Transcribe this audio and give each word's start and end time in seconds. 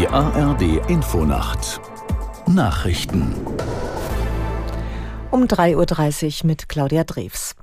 Die 0.00 0.08
ARD 0.08 0.80
Infonacht 0.88 1.78
Nachrichten 2.46 3.34
um 5.30 5.44
3.30 5.44 6.40
Uhr 6.40 6.46
mit 6.46 6.70
Claudia 6.70 7.04
Drews. 7.04 7.54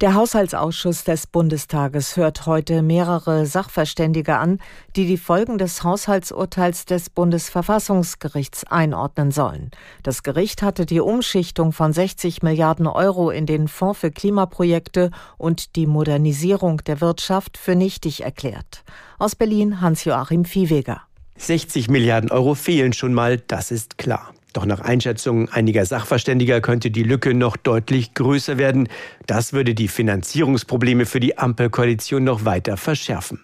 Der 0.00 0.14
Haushaltsausschuss 0.14 1.04
des 1.04 1.28
Bundestages 1.28 2.16
hört 2.16 2.46
heute 2.46 2.82
mehrere 2.82 3.46
Sachverständige 3.46 4.38
an, 4.38 4.58
die 4.96 5.06
die 5.06 5.16
Folgen 5.16 5.56
des 5.56 5.84
Haushaltsurteils 5.84 6.84
des 6.84 7.10
Bundesverfassungsgerichts 7.10 8.64
einordnen 8.64 9.30
sollen. 9.30 9.70
Das 10.02 10.24
Gericht 10.24 10.62
hatte 10.62 10.86
die 10.86 11.00
Umschichtung 11.00 11.72
von 11.72 11.92
60 11.92 12.42
Milliarden 12.42 12.88
Euro 12.88 13.30
in 13.30 13.46
den 13.46 13.68
Fonds 13.68 14.00
für 14.00 14.10
Klimaprojekte 14.10 15.12
und 15.38 15.76
die 15.76 15.86
Modernisierung 15.86 16.78
der 16.78 17.00
Wirtschaft 17.00 17.56
für 17.56 17.76
nichtig 17.76 18.24
erklärt. 18.24 18.82
Aus 19.20 19.36
Berlin 19.36 19.80
Hans-Joachim 19.80 20.44
Viehweger. 20.44 21.02
60 21.36 21.88
Milliarden 21.88 22.30
Euro 22.30 22.54
fehlen 22.54 22.92
schon 22.92 23.14
mal, 23.14 23.38
das 23.38 23.70
ist 23.70 23.98
klar. 23.98 24.32
Doch 24.54 24.66
nach 24.66 24.80
Einschätzungen 24.80 25.48
einiger 25.48 25.84
Sachverständiger 25.84 26.60
könnte 26.60 26.92
die 26.92 27.02
Lücke 27.02 27.34
noch 27.34 27.56
deutlich 27.56 28.14
größer 28.14 28.56
werden. 28.56 28.88
Das 29.26 29.52
würde 29.52 29.74
die 29.74 29.88
Finanzierungsprobleme 29.88 31.06
für 31.06 31.18
die 31.18 31.36
Ampelkoalition 31.36 32.22
noch 32.22 32.44
weiter 32.44 32.76
verschärfen. 32.76 33.40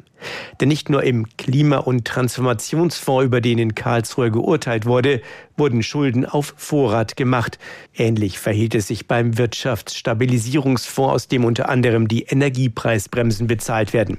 Denn 0.61 0.69
nicht 0.69 0.89
nur 0.89 1.03
im 1.03 1.27
Klima- 1.37 1.79
und 1.79 2.05
Transformationsfonds, 2.07 3.25
über 3.25 3.41
den 3.41 3.59
in 3.59 3.75
Karlsruhe 3.75 4.30
geurteilt 4.30 4.87
wurde, 4.87 5.21
wurden 5.57 5.83
Schulden 5.83 6.27
auf 6.27 6.55
Vorrat 6.57 7.16
gemacht. 7.16 7.59
Ähnlich 7.93 8.38
verhielt 8.38 8.77
es 8.77 8.87
sich 8.87 9.09
beim 9.09 9.37
Wirtschaftsstabilisierungsfonds, 9.37 11.13
aus 11.13 11.29
dem 11.29 11.45
unter 11.45 11.69
anderem 11.69 12.07
die 12.07 12.23
Energiepreisbremsen 12.23 13.49
bezahlt 13.49 13.93
werden. 13.93 14.19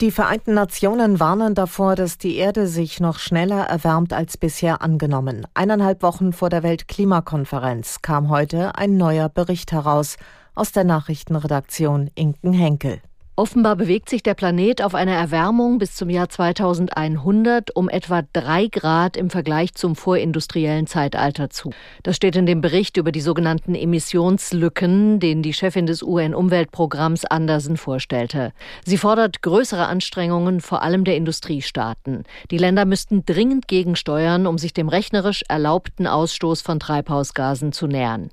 Die 0.00 0.10
Vereinten 0.10 0.54
Nationen 0.54 1.20
warnen 1.20 1.54
davor, 1.54 1.94
dass 1.94 2.16
die 2.16 2.36
Erde 2.36 2.66
sich 2.66 3.00
noch 3.00 3.18
schneller 3.18 3.64
erwärmt 3.66 4.14
als 4.14 4.38
bisher 4.38 4.80
angenommen. 4.80 5.46
Eineinhalb 5.52 6.02
Wochen 6.02 6.32
vor 6.32 6.48
der 6.48 6.62
Weltklimakonferenz 6.62 8.00
kam 8.00 8.30
heute 8.30 8.76
ein 8.78 8.96
neuer 8.96 9.28
Bericht 9.28 9.72
heraus 9.72 10.16
aus 10.54 10.72
der 10.72 10.84
Nachrichtenredaktion 10.84 12.08
Inken 12.14 12.54
Henkel. 12.54 13.02
Offenbar 13.40 13.74
bewegt 13.74 14.10
sich 14.10 14.22
der 14.22 14.34
Planet 14.34 14.82
auf 14.82 14.94
eine 14.94 15.14
Erwärmung 15.14 15.78
bis 15.78 15.94
zum 15.94 16.10
Jahr 16.10 16.28
2100 16.28 17.74
um 17.74 17.88
etwa 17.88 18.20
drei 18.34 18.66
Grad 18.66 19.16
im 19.16 19.30
Vergleich 19.30 19.74
zum 19.74 19.96
vorindustriellen 19.96 20.86
Zeitalter 20.86 21.48
zu. 21.48 21.70
Das 22.02 22.16
steht 22.16 22.36
in 22.36 22.44
dem 22.44 22.60
Bericht 22.60 22.98
über 22.98 23.12
die 23.12 23.22
sogenannten 23.22 23.74
Emissionslücken, 23.74 25.20
den 25.20 25.40
die 25.40 25.54
Chefin 25.54 25.86
des 25.86 26.02
UN-Umweltprogramms 26.02 27.24
Andersen 27.24 27.78
vorstellte. 27.78 28.52
Sie 28.84 28.98
fordert 28.98 29.40
größere 29.40 29.86
Anstrengungen 29.86 30.60
vor 30.60 30.82
allem 30.82 31.04
der 31.04 31.16
Industriestaaten. 31.16 32.24
Die 32.50 32.58
Länder 32.58 32.84
müssten 32.84 33.24
dringend 33.24 33.68
gegensteuern, 33.68 34.46
um 34.46 34.58
sich 34.58 34.74
dem 34.74 34.90
rechnerisch 34.90 35.44
erlaubten 35.48 36.06
Ausstoß 36.06 36.60
von 36.60 36.78
Treibhausgasen 36.78 37.72
zu 37.72 37.86
nähern. 37.86 38.28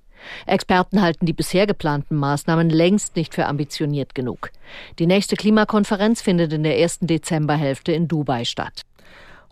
Experten 0.45 1.01
halten 1.01 1.25
die 1.25 1.33
bisher 1.33 1.67
geplanten 1.67 2.15
Maßnahmen 2.15 2.69
längst 2.69 3.15
nicht 3.15 3.33
für 3.33 3.45
ambitioniert 3.45 4.15
genug. 4.15 4.51
Die 4.99 5.07
nächste 5.07 5.35
Klimakonferenz 5.35 6.21
findet 6.21 6.53
in 6.53 6.63
der 6.63 6.79
ersten 6.79 7.07
Dezemberhälfte 7.07 7.91
in 7.91 8.07
Dubai 8.07 8.45
statt. 8.45 8.83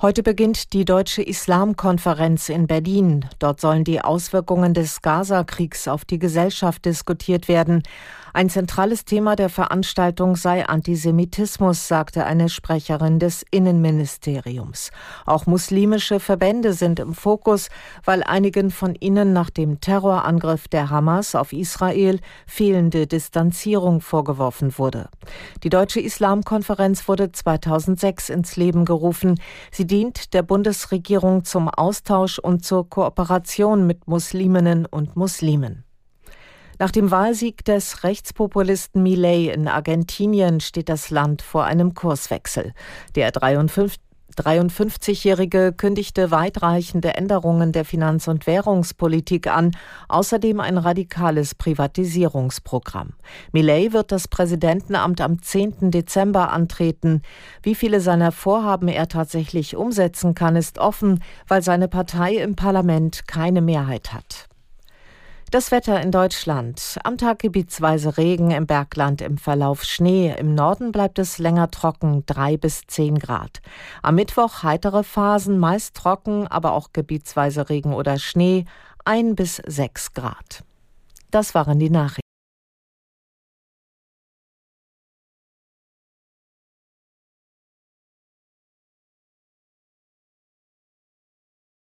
Heute 0.02 0.24
beginnt 0.24 0.74
die 0.74 0.84
Deutsche 0.84 1.24
Islamkonferenz 1.24 2.50
in 2.50 2.68
Berlin. 2.68 3.30
Dort 3.40 3.62
sollen 3.62 3.86
die 3.86 4.02
Auswirkungen 4.02 4.74
des 4.74 5.02
Gaza-Kriegs 5.02 5.88
auf 5.88 6.04
die 6.04 6.20
Gesellschaft 6.20 6.84
diskutiert 6.84 7.48
werden. 7.48 7.82
Ein 8.34 8.50
zentrales 8.50 9.06
Thema 9.06 9.38
der 9.38 9.48
Veranstaltung 9.48 10.36
sei 10.36 10.68
Antisemitismus, 10.68 11.88
sagte 11.88 12.26
eine 12.26 12.50
Sprecherin 12.50 13.18
des 13.18 13.46
Innenministeriums. 13.50 14.92
Auch 15.26 15.46
muslimische 15.46 16.20
Verbände 16.20 16.74
sind 16.74 17.00
im 17.00 17.14
Fokus, 17.14 17.70
weil 18.04 18.22
einigen 18.24 18.72
von 18.72 18.96
ihnen 18.96 19.32
nach 19.32 19.50
dem 19.50 19.80
Terrorangriff 19.80 20.68
der 20.68 20.90
Hamas 20.90 21.34
auf 21.34 21.54
Israel 21.54 22.20
fehlende 22.46 23.08
Distanzierung 23.08 24.02
vorgeworfen 24.02 24.78
wurde. 24.78 25.08
Die 25.64 25.70
Deutsche 25.70 26.02
Islamkonferenz 26.02 27.08
wurde 27.08 27.32
2006 27.32 28.28
ins 28.28 28.58
Leben 28.58 28.84
gerufen. 28.84 29.40
Sie 29.72 29.88
dient 29.96 30.34
der 30.34 30.44
Bundesregierung 30.44 31.46
zum 31.46 31.70
Austausch 31.70 32.38
und 32.38 32.66
zur 32.66 32.90
Kooperation 32.90 33.88
mit 33.88 34.10
Musliminnen 34.10 34.86
und 34.86 35.16
Muslimen. 35.16 35.86
Nach 36.80 36.92
dem 36.92 37.12
Wahlsieg 37.12 37.64
des 37.64 38.04
Rechtspopulisten 38.04 39.02
Milei 39.02 39.46
in 39.46 39.70
Argentinien 39.70 40.60
steht 40.60 40.90
das 40.90 41.12
Land 41.12 41.42
vor 41.42 41.64
einem 41.64 41.94
Kurswechsel. 41.94 42.74
Der 43.16 43.28
53-Jährige 44.36 45.72
kündigte 45.72 46.32
weitreichende 46.32 47.16
Änderungen 47.16 47.72
der 47.72 47.86
Finanz- 47.86 48.28
und 48.28 48.48
Währungspolitik 48.48 49.48
an, 49.48 49.72
außerdem 50.10 50.60
ein 50.60 50.78
radikales 50.78 51.56
Privatisierungsprogramm. 51.56 53.14
Millet 53.52 53.94
wird 53.94 54.12
das 54.12 54.28
Präsidentenamt 54.28 55.22
am 55.22 55.42
10. 55.42 55.92
Dezember 55.92 56.52
antreten. 56.52 57.22
Wie 57.64 57.76
viele 57.76 58.02
seiner 58.02 58.32
Vorhaben 58.32 58.88
er 58.88 59.08
tatsächlich 59.08 59.76
umsetzen 59.76 60.36
kann, 60.36 60.56
ist 60.56 60.80
offen, 60.80 61.24
weil 61.48 61.62
seine 61.62 61.88
Partei 61.88 62.36
im 62.36 62.56
Parlament 62.56 63.28
keine 63.28 63.62
Mehrheit 63.62 64.14
hat. 64.14 64.48
Das 65.56 65.72
Wetter 65.72 66.02
in 66.02 66.12
Deutschland. 66.12 66.98
Am 67.06 67.18
Tag 67.18 67.40
gebietsweise 67.40 68.18
Regen, 68.18 68.52
im 68.52 68.68
Bergland 68.68 69.22
im 69.22 69.38
Verlauf 69.38 69.86
Schnee. 69.86 70.36
Im 70.38 70.54
Norden 70.54 70.92
bleibt 70.92 71.18
es 71.18 71.38
länger 71.38 71.72
trocken, 71.72 72.26
drei 72.26 72.58
bis 72.58 72.82
zehn 72.88 73.18
Grad. 73.18 73.62
Am 74.04 74.16
Mittwoch 74.16 74.64
heitere 74.64 75.04
Phasen, 75.04 75.58
meist 75.58 75.96
trocken, 75.96 76.46
aber 76.46 76.74
auch 76.74 76.92
gebietsweise 76.92 77.70
Regen 77.70 77.94
oder 77.94 78.20
Schnee, 78.20 78.66
ein 79.06 79.34
bis 79.36 79.62
sechs 79.66 80.14
Grad. 80.14 80.66
Das 81.32 81.56
waren 81.56 81.80
die 81.80 81.90
Nachrichten. 81.90 82.35